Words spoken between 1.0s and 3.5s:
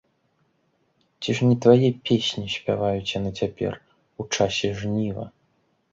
Ці ж не твае песні спяваюць яны